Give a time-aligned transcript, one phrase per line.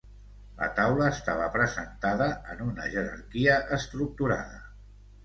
[0.59, 4.59] La taula estava presentada en una jerarquia estructurada.